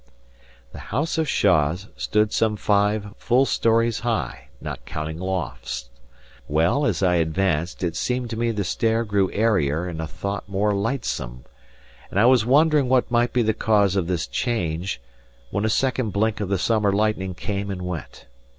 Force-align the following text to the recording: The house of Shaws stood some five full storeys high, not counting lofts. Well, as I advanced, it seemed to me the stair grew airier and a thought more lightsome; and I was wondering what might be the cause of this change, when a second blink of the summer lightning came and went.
The 0.71 0.79
house 0.89 1.19
of 1.19 1.29
Shaws 1.29 1.87
stood 1.95 2.33
some 2.33 2.55
five 2.57 3.13
full 3.19 3.45
storeys 3.45 3.99
high, 3.99 4.47
not 4.59 4.83
counting 4.83 5.19
lofts. 5.19 5.91
Well, 6.47 6.87
as 6.87 7.03
I 7.03 7.17
advanced, 7.17 7.83
it 7.83 7.95
seemed 7.95 8.31
to 8.31 8.35
me 8.35 8.49
the 8.49 8.63
stair 8.63 9.05
grew 9.05 9.31
airier 9.31 9.85
and 9.85 10.01
a 10.01 10.07
thought 10.07 10.49
more 10.49 10.73
lightsome; 10.73 11.45
and 12.09 12.19
I 12.19 12.25
was 12.25 12.47
wondering 12.47 12.89
what 12.89 13.11
might 13.11 13.31
be 13.31 13.43
the 13.43 13.53
cause 13.53 13.95
of 13.95 14.07
this 14.07 14.25
change, 14.25 14.99
when 15.51 15.65
a 15.65 15.69
second 15.69 16.13
blink 16.13 16.39
of 16.39 16.49
the 16.49 16.57
summer 16.57 16.91
lightning 16.91 17.35
came 17.35 17.69
and 17.69 17.83
went. 17.83 18.25